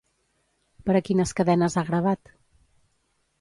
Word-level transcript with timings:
Per 0.87 0.95
a 0.99 1.01
quines 1.09 1.33
cadenes 1.41 1.77
ha 1.77 1.85
gravat? 1.91 2.33